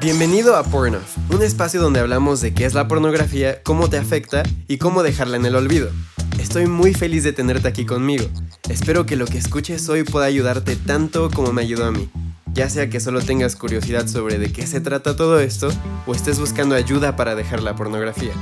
Bienvenido 0.00 0.56
a 0.56 0.62
Pornoff, 0.62 1.16
un 1.30 1.42
espacio 1.42 1.80
donde 1.80 2.00
hablamos 2.00 2.40
de 2.40 2.54
qué 2.54 2.64
es 2.64 2.74
la 2.74 2.88
pornografía, 2.88 3.62
cómo 3.62 3.90
te 3.90 3.98
afecta 3.98 4.42
y 4.66 4.78
cómo 4.78 5.02
dejarla 5.02 5.36
en 5.36 5.46
el 5.46 5.56
olvido. 5.56 5.90
Estoy 6.38 6.66
muy 6.66 6.94
feliz 6.94 7.24
de 7.24 7.32
tenerte 7.32 7.68
aquí 7.68 7.84
conmigo. 7.84 8.24
Espero 8.68 9.06
que 9.06 9.16
lo 9.16 9.26
que 9.26 9.38
escuches 9.38 9.88
hoy 9.88 10.04
pueda 10.04 10.26
ayudarte 10.26 10.76
tanto 10.76 11.30
como 11.30 11.52
me 11.52 11.62
ayudó 11.62 11.86
a 11.86 11.90
mí. 11.90 12.08
Ya 12.54 12.70
sea 12.70 12.88
que 12.88 13.00
solo 13.00 13.20
tengas 13.20 13.56
curiosidad 13.56 14.06
sobre 14.06 14.38
de 14.38 14.52
qué 14.52 14.66
se 14.66 14.80
trata 14.80 15.16
todo 15.16 15.40
esto 15.40 15.68
o 16.06 16.14
estés 16.14 16.38
buscando 16.38 16.74
ayuda 16.74 17.16
para 17.16 17.34
dejar 17.34 17.62
la 17.62 17.76
pornografía. 17.76 18.32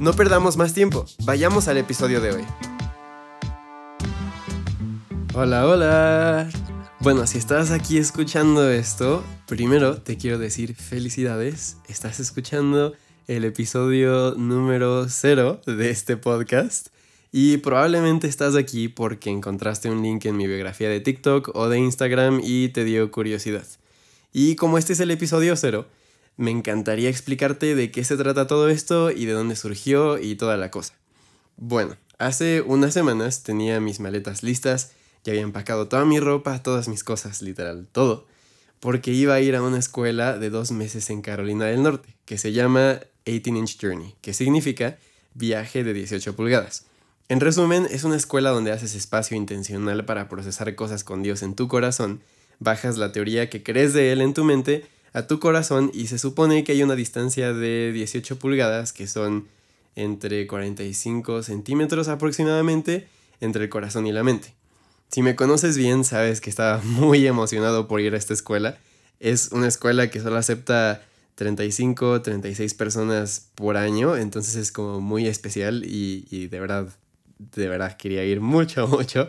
No 0.00 0.12
perdamos 0.14 0.56
más 0.56 0.74
tiempo, 0.74 1.06
vayamos 1.24 1.68
al 1.68 1.78
episodio 1.78 2.20
de 2.20 2.32
hoy. 2.32 2.44
Hola, 5.34 5.66
hola. 5.66 6.48
Bueno, 7.02 7.26
si 7.26 7.36
estás 7.36 7.72
aquí 7.72 7.98
escuchando 7.98 8.70
esto, 8.70 9.24
primero 9.48 10.00
te 10.00 10.16
quiero 10.16 10.38
decir 10.38 10.76
felicidades. 10.76 11.76
Estás 11.88 12.20
escuchando 12.20 12.92
el 13.26 13.44
episodio 13.44 14.36
número 14.36 15.08
0 15.08 15.62
de 15.66 15.90
este 15.90 16.16
podcast. 16.16 16.90
Y 17.32 17.56
probablemente 17.56 18.28
estás 18.28 18.54
aquí 18.54 18.86
porque 18.86 19.30
encontraste 19.30 19.90
un 19.90 20.00
link 20.00 20.26
en 20.26 20.36
mi 20.36 20.46
biografía 20.46 20.88
de 20.88 21.00
TikTok 21.00 21.56
o 21.56 21.68
de 21.68 21.80
Instagram 21.80 22.40
y 22.40 22.68
te 22.68 22.84
dio 22.84 23.10
curiosidad. 23.10 23.66
Y 24.32 24.54
como 24.54 24.78
este 24.78 24.92
es 24.92 25.00
el 25.00 25.10
episodio 25.10 25.56
0, 25.56 25.84
me 26.36 26.52
encantaría 26.52 27.08
explicarte 27.08 27.74
de 27.74 27.90
qué 27.90 28.04
se 28.04 28.16
trata 28.16 28.46
todo 28.46 28.68
esto 28.68 29.10
y 29.10 29.24
de 29.24 29.32
dónde 29.32 29.56
surgió 29.56 30.20
y 30.20 30.36
toda 30.36 30.56
la 30.56 30.70
cosa. 30.70 30.94
Bueno, 31.56 31.96
hace 32.18 32.60
unas 32.60 32.94
semanas 32.94 33.42
tenía 33.42 33.80
mis 33.80 33.98
maletas 33.98 34.44
listas, 34.44 34.92
ya 35.24 35.32
había 35.32 35.42
empacado 35.42 35.88
toda 35.88 36.04
mi 36.04 36.20
ropa, 36.20 36.62
todas 36.62 36.88
mis 36.88 37.04
cosas, 37.04 37.42
literal, 37.42 37.86
todo, 37.92 38.26
porque 38.80 39.12
iba 39.12 39.34
a 39.34 39.40
ir 39.40 39.54
a 39.54 39.62
una 39.62 39.78
escuela 39.78 40.38
de 40.38 40.50
dos 40.50 40.72
meses 40.72 41.10
en 41.10 41.22
Carolina 41.22 41.66
del 41.66 41.82
Norte, 41.82 42.16
que 42.24 42.38
se 42.38 42.52
llama 42.52 43.00
18 43.24 43.58
Inch 43.58 43.78
Journey, 43.80 44.14
que 44.20 44.34
significa 44.34 44.98
viaje 45.34 45.84
de 45.84 45.94
18 45.94 46.34
pulgadas. 46.34 46.86
En 47.28 47.40
resumen, 47.40 47.86
es 47.90 48.04
una 48.04 48.16
escuela 48.16 48.50
donde 48.50 48.72
haces 48.72 48.94
espacio 48.94 49.36
intencional 49.36 50.04
para 50.04 50.28
procesar 50.28 50.74
cosas 50.74 51.04
con 51.04 51.22
Dios 51.22 51.42
en 51.42 51.54
tu 51.54 51.68
corazón, 51.68 52.20
bajas 52.58 52.98
la 52.98 53.12
teoría 53.12 53.48
que 53.48 53.62
crees 53.62 53.92
de 53.92 54.12
Él 54.12 54.20
en 54.20 54.34
tu 54.34 54.44
mente 54.44 54.84
a 55.12 55.26
tu 55.26 55.40
corazón 55.40 55.90
y 55.94 56.06
se 56.06 56.18
supone 56.18 56.64
que 56.64 56.72
hay 56.72 56.82
una 56.82 56.94
distancia 56.94 57.52
de 57.52 57.92
18 57.92 58.38
pulgadas, 58.38 58.92
que 58.92 59.06
son 59.06 59.46
entre 59.94 60.46
45 60.46 61.42
centímetros 61.42 62.08
aproximadamente, 62.08 63.08
entre 63.40 63.64
el 63.64 63.70
corazón 63.70 64.06
y 64.06 64.12
la 64.12 64.22
mente. 64.22 64.54
Si 65.12 65.20
me 65.20 65.36
conoces 65.36 65.76
bien, 65.76 66.04
sabes 66.04 66.40
que 66.40 66.48
estaba 66.48 66.78
muy 66.84 67.26
emocionado 67.26 67.86
por 67.86 68.00
ir 68.00 68.14
a 68.14 68.16
esta 68.16 68.32
escuela. 68.32 68.78
Es 69.20 69.50
una 69.52 69.68
escuela 69.68 70.08
que 70.08 70.20
solo 70.20 70.36
acepta 70.36 71.02
35, 71.34 72.22
36 72.22 72.72
personas 72.74 73.48
por 73.54 73.76
año, 73.76 74.16
entonces 74.16 74.56
es 74.56 74.72
como 74.72 75.00
muy 75.00 75.26
especial 75.26 75.84
y, 75.84 76.26
y 76.30 76.46
de 76.48 76.60
verdad 76.60 76.88
de 77.38 77.68
verdad 77.68 77.96
quería 77.96 78.24
ir 78.24 78.40
mucho, 78.54 78.88
mucho. 78.88 79.28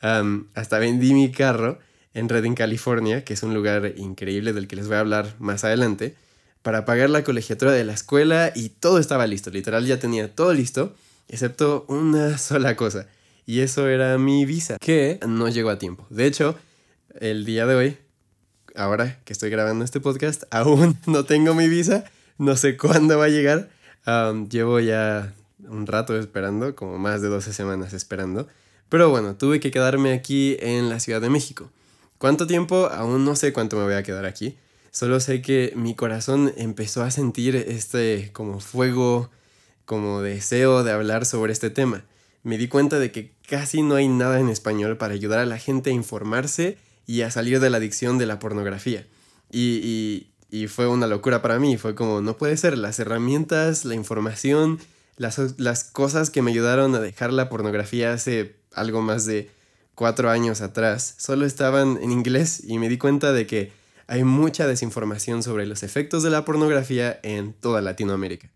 hasta 0.00 0.78
vendí 0.78 1.14
mi 1.14 1.30
carro 1.30 1.78
en 2.12 2.28
Redding, 2.28 2.56
California, 2.56 3.24
que 3.24 3.34
es 3.34 3.44
un 3.44 3.54
lugar 3.54 3.94
increíble 3.96 4.52
del 4.52 4.66
que 4.66 4.74
les 4.74 4.88
voy 4.88 4.96
a 4.96 5.00
hablar 5.00 5.36
más 5.38 5.62
adelante, 5.62 6.16
para 6.62 6.84
pagar 6.84 7.08
la 7.08 7.22
colegiatura 7.22 7.70
de 7.70 7.84
la 7.84 7.92
escuela 7.92 8.50
y 8.54 8.70
todo 8.70 8.98
estaba 8.98 9.28
listo. 9.28 9.50
Literal 9.50 9.86
ya 9.86 10.00
tenía 10.00 10.34
todo 10.34 10.52
listo, 10.52 10.92
excepto 11.28 11.84
una 11.88 12.36
sola 12.38 12.74
cosa. 12.74 13.06
Y 13.50 13.62
eso 13.62 13.88
era 13.88 14.16
mi 14.16 14.46
visa, 14.46 14.76
que 14.80 15.18
no 15.26 15.48
llegó 15.48 15.70
a 15.70 15.78
tiempo. 15.80 16.06
De 16.08 16.24
hecho, 16.24 16.56
el 17.18 17.44
día 17.44 17.66
de 17.66 17.74
hoy, 17.74 17.98
ahora 18.76 19.18
que 19.24 19.32
estoy 19.32 19.50
grabando 19.50 19.84
este 19.84 19.98
podcast, 19.98 20.44
aún 20.52 20.96
no 21.06 21.24
tengo 21.24 21.52
mi 21.52 21.66
visa. 21.66 22.04
No 22.38 22.54
sé 22.54 22.76
cuándo 22.76 23.18
va 23.18 23.24
a 23.24 23.28
llegar. 23.28 23.68
llevo 24.48 24.78
ya 24.78 25.34
un 25.68 25.88
rato 25.88 26.16
esperando, 26.16 26.76
como 26.76 26.96
más 26.98 27.22
de 27.22 27.28
12 27.28 27.52
semanas 27.52 27.92
esperando. 27.92 28.46
Pero 28.88 29.10
bueno, 29.10 29.34
tuve 29.34 29.58
que 29.58 29.72
quedarme 29.72 30.12
aquí 30.12 30.56
en 30.60 30.88
la 30.88 31.00
Ciudad 31.00 31.20
de 31.20 31.30
México. 31.30 31.72
¿Cuánto 32.18 32.46
tiempo? 32.46 32.86
Aún 32.86 33.24
no 33.24 33.34
sé 33.34 33.52
cuánto 33.52 33.76
me 33.76 33.82
voy 33.82 33.94
a 33.94 34.04
quedar 34.04 34.26
aquí. 34.26 34.58
Solo 34.92 35.18
sé 35.18 35.42
que 35.42 35.72
mi 35.74 35.96
corazón 35.96 36.52
empezó 36.56 37.02
a 37.02 37.10
sentir 37.10 37.56
este 37.56 38.30
como 38.32 38.60
fuego, 38.60 39.28
como 39.86 40.22
deseo 40.22 40.84
de 40.84 40.92
hablar 40.92 41.26
sobre 41.26 41.52
este 41.52 41.70
tema. 41.70 42.04
Me 42.42 42.58
di 42.58 42.68
cuenta 42.68 42.98
de 42.98 43.12
que 43.12 43.32
casi 43.48 43.82
no 43.82 43.96
hay 43.96 44.08
nada 44.08 44.40
en 44.40 44.48
español 44.48 44.96
para 44.96 45.14
ayudar 45.14 45.40
a 45.40 45.46
la 45.46 45.58
gente 45.58 45.90
a 45.90 45.92
informarse 45.92 46.78
y 47.06 47.22
a 47.22 47.30
salir 47.30 47.60
de 47.60 47.70
la 47.70 47.78
adicción 47.78 48.18
de 48.18 48.26
la 48.26 48.38
pornografía. 48.38 49.06
Y, 49.50 50.26
y, 50.50 50.66
fue 50.68 50.86
una 50.86 51.06
locura 51.06 51.42
para 51.42 51.58
mí. 51.58 51.76
Fue 51.76 51.94
como, 51.94 52.20
no 52.20 52.36
puede 52.36 52.56
ser, 52.56 52.78
las 52.78 52.98
herramientas, 52.98 53.84
la 53.84 53.94
información, 53.94 54.78
las, 55.16 55.84
cosas 55.84 56.30
que 56.30 56.40
me 56.40 56.50
ayudaron 56.50 56.94
a 56.94 57.00
dejar 57.00 57.32
la 57.32 57.48
pornografía 57.50 58.12
hace 58.12 58.56
algo 58.74 59.02
más 59.02 59.26
de 59.26 59.50
cuatro 59.94 60.30
años 60.30 60.62
atrás 60.62 61.14
solo 61.18 61.44
estaban 61.44 61.98
en 62.00 62.10
inglés 62.10 62.62
y 62.64 62.78
me 62.78 62.88
di 62.88 62.96
cuenta 62.96 63.32
de 63.32 63.46
que 63.46 63.70
hay 64.06 64.24
mucha 64.24 64.66
desinformación 64.66 65.42
sobre 65.42 65.66
los 65.66 65.82
efectos 65.82 66.22
de 66.22 66.30
la 66.30 66.46
pornografía 66.46 67.20
en 67.22 67.52
toda 67.52 67.82
Latinoamérica. 67.82 68.50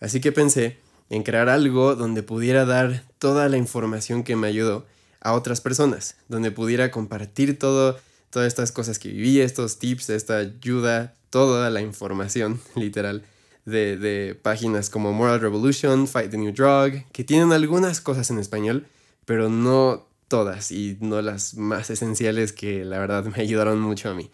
Así 0.00 0.20
que 0.20 0.32
pensé 0.32 0.78
en 1.08 1.22
crear 1.22 1.48
algo 1.48 1.94
donde 1.94 2.24
pudiera 2.24 2.64
dar 2.64 3.04
toda 3.18 3.48
la 3.48 3.56
información 3.56 4.24
que 4.24 4.36
me 4.36 4.46
ayudó 4.46 4.86
a 5.20 5.32
otras 5.32 5.60
personas, 5.60 6.16
donde 6.28 6.50
pudiera 6.50 6.90
compartir 6.90 7.58
todo, 7.58 7.98
todas 8.30 8.48
estas 8.48 8.72
cosas 8.72 8.98
que 8.98 9.08
viví, 9.08 9.40
estos 9.40 9.78
tips, 9.78 10.10
esta 10.10 10.38
ayuda, 10.38 11.14
toda 11.30 11.70
la 11.70 11.80
información, 11.80 12.60
literal, 12.74 13.24
de, 13.64 14.38
páginas 14.40 14.88
como 14.90 15.12
Moral 15.12 15.40
Revolution, 15.40 16.08
Fight 16.08 16.30
the 16.30 16.38
New 16.38 16.52
Drug, 16.52 17.04
que 17.12 17.24
tienen 17.24 17.52
algunas 17.52 18.00
cosas 18.00 18.30
en 18.30 18.38
español, 18.38 18.86
pero 19.24 19.50
no 19.50 20.06
todas 20.28 20.72
y 20.72 20.96
no 21.00 21.20
las 21.22 21.54
más 21.54 21.90
esenciales 21.90 22.52
que 22.52 22.84
la 22.84 22.98
verdad 22.98 23.24
me 23.36 23.42
ayudaron 23.42 23.80
mucho 23.80 24.10
a 24.10 24.14
mí. 24.14 24.30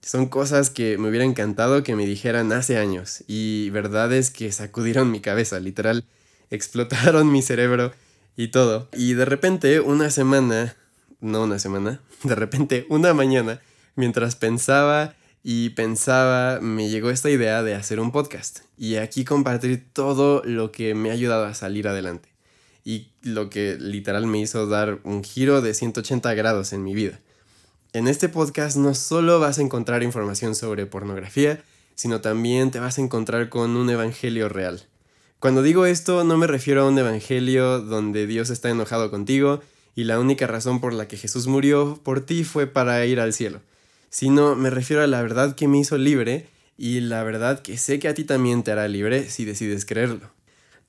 son 0.00 0.26
cosas 0.26 0.70
que 0.70 0.96
me 0.96 1.08
hubiera 1.08 1.24
encantado 1.24 1.82
que 1.82 1.96
me 1.96 2.06
dijeran 2.06 2.52
hace 2.52 2.78
años 2.78 3.24
y 3.26 3.70
verdades 3.70 4.30
que 4.30 4.52
sacudieron 4.52 5.10
mi 5.10 5.20
cabeza, 5.20 5.60
literal, 5.60 6.04
explotaron 6.50 7.30
mi 7.30 7.42
cerebro 7.42 7.92
y 8.36 8.48
todo. 8.48 8.88
Y 8.94 9.14
de 9.14 9.24
repente, 9.24 9.80
una 9.80 10.10
semana, 10.10 10.76
no 11.20 11.44
una 11.44 11.58
semana, 11.58 12.00
de 12.22 12.34
repente, 12.34 12.86
una 12.88 13.14
mañana, 13.14 13.60
mientras 13.96 14.36
pensaba 14.36 15.14
y 15.42 15.70
pensaba, 15.70 16.60
me 16.60 16.88
llegó 16.88 17.10
esta 17.10 17.30
idea 17.30 17.62
de 17.62 17.74
hacer 17.74 18.00
un 18.00 18.12
podcast 18.12 18.60
y 18.76 18.96
aquí 18.96 19.24
compartir 19.24 19.88
todo 19.92 20.42
lo 20.44 20.72
que 20.72 20.94
me 20.94 21.10
ha 21.10 21.14
ayudado 21.14 21.46
a 21.46 21.54
salir 21.54 21.88
adelante 21.88 22.28
y 22.84 23.12
lo 23.22 23.50
que 23.50 23.76
literal 23.78 24.26
me 24.26 24.40
hizo 24.40 24.66
dar 24.66 25.00
un 25.04 25.22
giro 25.22 25.60
de 25.60 25.74
180 25.74 26.32
grados 26.34 26.72
en 26.72 26.82
mi 26.82 26.94
vida. 26.94 27.20
En 27.92 28.08
este 28.08 28.28
podcast 28.28 28.76
no 28.76 28.94
solo 28.94 29.40
vas 29.40 29.58
a 29.58 29.62
encontrar 29.62 30.02
información 30.02 30.54
sobre 30.54 30.86
pornografía, 30.86 31.62
sino 31.94 32.20
también 32.20 32.70
te 32.70 32.80
vas 32.80 32.98
a 32.98 33.02
encontrar 33.02 33.48
con 33.48 33.76
un 33.76 33.90
evangelio 33.90 34.48
real. 34.48 34.86
Cuando 35.40 35.62
digo 35.62 35.86
esto 35.86 36.24
no 36.24 36.36
me 36.36 36.46
refiero 36.46 36.82
a 36.82 36.88
un 36.88 36.98
evangelio 36.98 37.80
donde 37.80 38.26
Dios 38.26 38.50
está 38.50 38.70
enojado 38.70 39.10
contigo 39.10 39.60
y 39.94 40.04
la 40.04 40.18
única 40.18 40.46
razón 40.46 40.80
por 40.80 40.92
la 40.92 41.08
que 41.08 41.16
Jesús 41.16 41.46
murió 41.46 42.00
por 42.02 42.20
ti 42.20 42.44
fue 42.44 42.66
para 42.66 43.04
ir 43.06 43.20
al 43.20 43.32
cielo 43.32 43.60
sino 44.10 44.54
me 44.56 44.70
refiero 44.70 45.02
a 45.02 45.06
la 45.06 45.22
verdad 45.22 45.54
que 45.54 45.68
me 45.68 45.78
hizo 45.78 45.98
libre 45.98 46.46
y 46.76 47.00
la 47.00 47.22
verdad 47.22 47.60
que 47.60 47.78
sé 47.78 47.98
que 47.98 48.08
a 48.08 48.14
ti 48.14 48.24
también 48.24 48.62
te 48.62 48.72
hará 48.72 48.88
libre 48.88 49.28
si 49.30 49.44
decides 49.44 49.84
creerlo. 49.84 50.30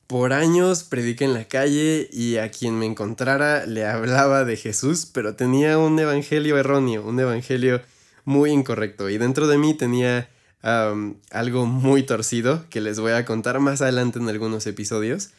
Por 0.07 0.33
años 0.33 0.83
prediqué 0.83 1.25
en 1.25 1.33
la 1.33 1.45
calle 1.45 2.09
y 2.11 2.37
a 2.37 2.49
quien 2.49 2.79
me 2.79 2.85
encontrara 2.85 3.65
le 3.65 3.85
hablaba 3.85 4.43
de 4.43 4.57
Jesús, 4.57 5.07
pero 5.11 5.35
tenía 5.35 5.77
un 5.77 5.99
evangelio 5.99 6.57
erróneo, 6.57 7.03
un 7.03 7.19
evangelio 7.19 7.81
muy 8.25 8.51
incorrecto 8.51 9.09
y 9.09 9.17
dentro 9.17 9.47
de 9.47 9.57
mí 9.57 9.73
tenía 9.73 10.29
algo 10.61 11.65
muy 11.65 12.03
torcido 12.03 12.65
que 12.69 12.81
les 12.81 12.99
voy 12.99 13.13
a 13.13 13.25
contar 13.25 13.59
más 13.59 13.81
adelante 13.81 14.19
en 14.19 14.29
algunos 14.29 14.67
episodios. 14.67 15.31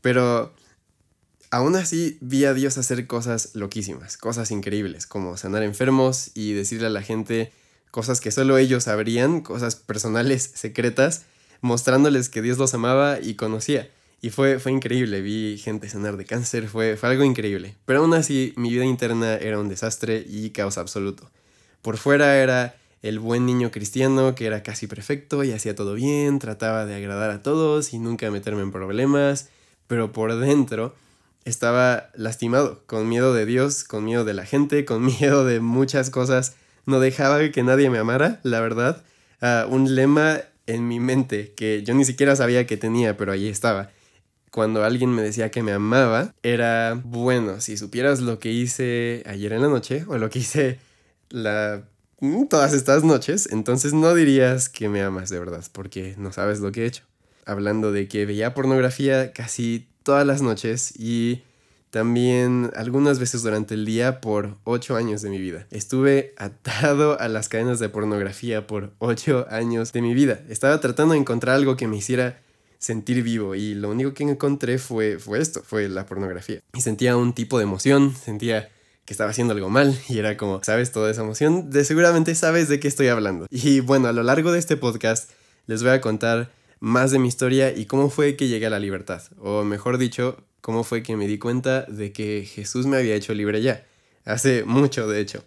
pero 0.00 0.52
Aún 1.52 1.74
así, 1.74 2.16
vi 2.20 2.44
a 2.44 2.54
Dios 2.54 2.78
hacer 2.78 3.08
cosas 3.08 3.50
loquísimas, 3.54 4.16
cosas 4.16 4.52
increíbles, 4.52 5.08
como 5.08 5.36
sanar 5.36 5.64
enfermos 5.64 6.30
y 6.34 6.52
decirle 6.52 6.86
a 6.86 6.90
la 6.90 7.02
gente 7.02 7.52
cosas 7.90 8.20
que 8.20 8.30
solo 8.30 8.56
ellos 8.56 8.84
sabrían, 8.84 9.40
cosas 9.40 9.74
personales, 9.74 10.52
secretas, 10.54 11.24
mostrándoles 11.60 12.28
que 12.28 12.40
Dios 12.40 12.58
los 12.58 12.72
amaba 12.74 13.18
y 13.20 13.34
conocía. 13.34 13.90
Y 14.22 14.30
fue, 14.30 14.60
fue 14.60 14.70
increíble, 14.70 15.22
vi 15.22 15.58
gente 15.58 15.88
sanar 15.88 16.16
de 16.16 16.24
cáncer, 16.24 16.68
fue, 16.68 16.96
fue 16.96 17.08
algo 17.08 17.24
increíble. 17.24 17.74
Pero 17.84 17.98
aún 17.98 18.14
así, 18.14 18.52
mi 18.56 18.70
vida 18.70 18.84
interna 18.84 19.34
era 19.34 19.58
un 19.58 19.68
desastre 19.68 20.24
y 20.28 20.50
caos 20.50 20.78
absoluto. 20.78 21.32
Por 21.82 21.96
fuera 21.96 22.36
era 22.36 22.76
el 23.02 23.18
buen 23.18 23.46
niño 23.46 23.70
cristiano 23.70 24.34
que 24.34 24.46
era 24.46 24.62
casi 24.62 24.86
perfecto 24.86 25.42
y 25.44 25.52
hacía 25.52 25.74
todo 25.74 25.94
bien, 25.94 26.38
trataba 26.38 26.86
de 26.86 26.94
agradar 26.94 27.30
a 27.30 27.42
todos 27.42 27.94
y 27.94 27.98
nunca 27.98 28.30
meterme 28.30 28.62
en 28.62 28.72
problemas, 28.72 29.48
pero 29.86 30.12
por 30.12 30.38
dentro 30.38 30.94
estaba 31.44 32.10
lastimado, 32.14 32.82
con 32.86 33.08
miedo 33.08 33.32
de 33.32 33.46
Dios, 33.46 33.84
con 33.84 34.04
miedo 34.04 34.24
de 34.24 34.34
la 34.34 34.44
gente, 34.44 34.84
con 34.84 35.04
miedo 35.20 35.44
de 35.44 35.60
muchas 35.60 36.10
cosas 36.10 36.54
no 36.86 37.00
dejaba 37.00 37.50
que 37.50 37.62
nadie 37.62 37.90
me 37.90 37.98
amara, 37.98 38.40
la 38.42 38.60
verdad. 38.60 39.02
Ah, 39.40 39.66
un 39.68 39.94
lema 39.94 40.40
en 40.66 40.86
mi 40.86 41.00
mente 41.00 41.52
que 41.56 41.82
yo 41.82 41.94
ni 41.94 42.04
siquiera 42.04 42.36
sabía 42.36 42.66
que 42.66 42.76
tenía, 42.76 43.16
pero 43.16 43.32
ahí 43.32 43.48
estaba. 43.48 43.90
Cuando 44.50 44.84
alguien 44.84 45.10
me 45.10 45.22
decía 45.22 45.50
que 45.50 45.62
me 45.62 45.72
amaba, 45.72 46.34
era, 46.42 47.00
bueno, 47.04 47.60
si 47.60 47.76
supieras 47.76 48.20
lo 48.20 48.38
que 48.38 48.50
hice 48.50 49.22
ayer 49.26 49.52
en 49.52 49.62
la 49.62 49.68
noche 49.68 50.04
o 50.08 50.18
lo 50.18 50.28
que 50.28 50.40
hice 50.40 50.78
la, 51.28 51.84
todas 52.48 52.72
estas 52.72 53.04
noches, 53.04 53.48
entonces 53.50 53.92
no 53.92 54.14
dirías 54.14 54.68
que 54.68 54.88
me 54.88 55.02
amas 55.02 55.30
de 55.30 55.38
verdad, 55.38 55.64
porque 55.72 56.14
no 56.18 56.32
sabes 56.32 56.60
lo 56.60 56.72
que 56.72 56.82
he 56.82 56.86
hecho. 56.86 57.04
Hablando 57.46 57.92
de 57.92 58.08
que 58.08 58.26
veía 58.26 58.54
pornografía 58.54 59.32
casi 59.32 59.88
todas 60.02 60.26
las 60.26 60.42
noches 60.42 60.92
y 60.98 61.42
también 61.90 62.70
algunas 62.76 63.18
veces 63.18 63.42
durante 63.42 63.74
el 63.74 63.84
día 63.84 64.20
por 64.20 64.56
ocho 64.64 64.96
años 64.96 65.22
de 65.22 65.30
mi 65.30 65.38
vida. 65.38 65.66
Estuve 65.70 66.34
atado 66.36 67.18
a 67.18 67.28
las 67.28 67.48
cadenas 67.48 67.78
de 67.80 67.88
pornografía 67.88 68.66
por 68.66 68.92
ocho 68.98 69.46
años 69.50 69.92
de 69.92 70.02
mi 70.02 70.14
vida. 70.14 70.40
Estaba 70.48 70.80
tratando 70.80 71.14
de 71.14 71.20
encontrar 71.20 71.56
algo 71.56 71.76
que 71.76 71.88
me 71.88 71.96
hiciera 71.96 72.40
sentir 72.78 73.22
vivo 73.22 73.54
y 73.54 73.74
lo 73.74 73.90
único 73.90 74.14
que 74.14 74.24
encontré 74.24 74.78
fue, 74.78 75.18
fue 75.18 75.40
esto, 75.40 75.62
fue 75.62 75.88
la 75.88 76.06
pornografía. 76.06 76.60
Y 76.74 76.80
sentía 76.80 77.16
un 77.16 77.34
tipo 77.34 77.58
de 77.58 77.64
emoción, 77.64 78.14
sentía 78.14 78.70
que 79.04 79.14
estaba 79.14 79.30
haciendo 79.30 79.54
algo 79.54 79.70
mal 79.70 79.98
y 80.08 80.18
era 80.18 80.36
como, 80.36 80.62
¿sabes? 80.62 80.92
Toda 80.92 81.10
esa 81.10 81.22
emoción, 81.22 81.70
de 81.70 81.84
seguramente 81.84 82.34
sabes 82.34 82.68
de 82.68 82.80
qué 82.80 82.88
estoy 82.88 83.08
hablando. 83.08 83.46
Y 83.50 83.80
bueno, 83.80 84.08
a 84.08 84.12
lo 84.12 84.22
largo 84.22 84.52
de 84.52 84.58
este 84.58 84.76
podcast 84.76 85.30
les 85.66 85.82
voy 85.82 85.92
a 85.92 86.00
contar 86.00 86.50
más 86.80 87.10
de 87.10 87.18
mi 87.18 87.28
historia 87.28 87.76
y 87.76 87.86
cómo 87.86 88.10
fue 88.10 88.36
que 88.36 88.48
llegué 88.48 88.66
a 88.66 88.70
la 88.70 88.78
libertad, 88.78 89.22
o 89.38 89.64
mejor 89.64 89.98
dicho, 89.98 90.42
cómo 90.60 90.84
fue 90.84 91.02
que 91.02 91.16
me 91.16 91.26
di 91.26 91.38
cuenta 91.38 91.82
de 91.82 92.12
que 92.12 92.44
Jesús 92.44 92.86
me 92.86 92.96
había 92.96 93.14
hecho 93.14 93.34
libre 93.34 93.62
ya. 93.62 93.86
Hace 94.24 94.64
mucho, 94.64 95.08
de 95.08 95.20
hecho. 95.20 95.44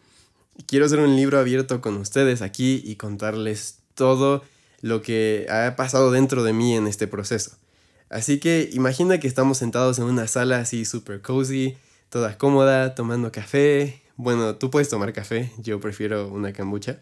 Quiero 0.68 0.86
hacer 0.86 1.00
un 1.00 1.16
libro 1.16 1.40
abierto 1.40 1.82
con 1.82 1.98
ustedes 1.98 2.42
aquí 2.42 2.82
y 2.86 2.96
contarles 2.96 3.80
todo 3.96 4.44
lo 4.82 5.02
que 5.02 5.48
ha 5.50 5.76
pasado 5.76 6.12
dentro 6.12 6.44
de 6.44 6.54
mí 6.54 6.76
en 6.76 6.88
este 6.88 7.08
proceso. 7.08 7.58
Así 8.10 8.40
que 8.40 8.70
imagina 8.74 9.20
que 9.20 9.28
estamos 9.28 9.58
sentados 9.58 9.98
en 9.98 10.06
una 10.06 10.28
sala 10.28 10.60
así 10.60 10.86
super 10.86 11.22
cozy, 11.22 11.78
toda 12.14 12.38
cómoda, 12.38 12.94
tomando 12.94 13.32
café. 13.32 14.04
Bueno, 14.18 14.56
tú 14.58 14.70
puedes 14.70 14.88
tomar 14.88 15.12
café, 15.14 15.52
yo 15.58 15.80
prefiero 15.80 16.28
una 16.28 16.54
cambucha. 16.54 17.00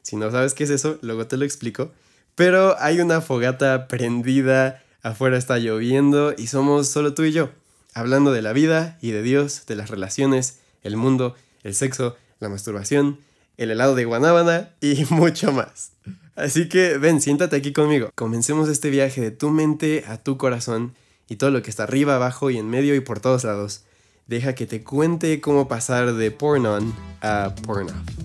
Si 0.00 0.16
no 0.16 0.30
sabes 0.30 0.54
qué 0.54 0.64
es 0.64 0.70
eso, 0.70 0.98
luego 1.02 1.26
te 1.26 1.36
lo 1.36 1.44
explico. 1.44 1.92
Pero 2.34 2.74
hay 2.80 3.00
una 3.00 3.20
fogata 3.20 3.88
prendida, 3.88 4.82
afuera 5.02 5.36
está 5.36 5.58
lloviendo 5.58 6.34
y 6.34 6.46
somos 6.46 6.88
solo 6.88 7.12
tú 7.12 7.24
y 7.24 7.32
yo, 7.32 7.50
hablando 7.92 8.32
de 8.32 8.40
la 8.40 8.54
vida 8.54 8.96
y 9.02 9.10
de 9.10 9.20
Dios, 9.20 9.66
de 9.66 9.76
las 9.76 9.90
relaciones, 9.90 10.60
el 10.82 10.96
mundo, 10.96 11.34
el 11.62 11.74
sexo, 11.74 12.16
la 12.40 12.48
masturbación, 12.48 13.18
el 13.58 13.70
helado 13.70 13.94
de 13.94 14.06
guanábana 14.06 14.70
y 14.80 15.04
mucho 15.10 15.52
más. 15.52 15.92
Así 16.36 16.70
que 16.70 16.96
ven, 16.96 17.20
siéntate 17.20 17.56
aquí 17.56 17.74
conmigo. 17.74 18.08
Comencemos 18.14 18.70
este 18.70 18.88
viaje 18.88 19.20
de 19.20 19.30
tu 19.30 19.50
mente 19.50 20.04
a 20.08 20.16
tu 20.16 20.38
corazón 20.38 20.94
y 21.28 21.36
todo 21.36 21.50
lo 21.50 21.60
que 21.60 21.68
está 21.68 21.82
arriba, 21.82 22.14
abajo 22.14 22.48
y 22.48 22.56
en 22.56 22.70
medio 22.70 22.94
y 22.94 23.00
por 23.00 23.20
todos 23.20 23.44
lados. 23.44 23.84
Deja 24.26 24.54
que 24.54 24.66
te 24.66 24.82
cuente 24.82 25.40
cómo 25.40 25.68
pasar 25.68 26.14
de 26.14 26.30
porn 26.30 26.64
on 26.66 26.94
a 27.20 27.54
porn 27.66 27.88
off. 27.88 28.24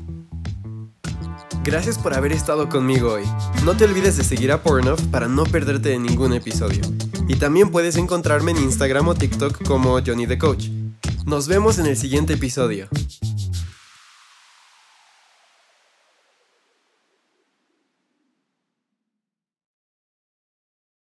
Gracias 1.64 1.98
por 1.98 2.14
haber 2.14 2.32
estado 2.32 2.70
conmigo 2.70 3.14
hoy. 3.14 3.24
No 3.66 3.76
te 3.76 3.84
olvides 3.84 4.16
de 4.18 4.24
seguir 4.24 4.52
a 4.52 4.64
Pornoff 4.64 5.02
para 5.08 5.28
no 5.28 5.44
perderte 5.44 5.90
de 5.90 6.00
ningún 6.00 6.34
episodio. 6.34 6.82
Y 7.28 7.36
también 7.36 7.70
puedes 7.70 7.98
encontrarme 7.98 8.52
en 8.52 8.58
Instagram 8.58 9.10
o 9.10 9.14
TikTok 9.14 9.68
como 9.68 10.00
Johnny 10.04 10.26
the 10.26 10.38
Coach. 10.38 10.70
Nos 11.26 11.48
vemos 11.48 11.78
en 11.78 11.86
el 11.86 11.98
siguiente 11.98 12.34
episodio. 12.34 12.88